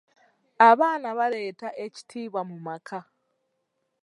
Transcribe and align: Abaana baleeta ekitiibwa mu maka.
Abaana 0.69 1.09
baleeta 1.17 1.67
ekitiibwa 1.85 2.41
mu 2.49 2.57
maka. 2.67 2.99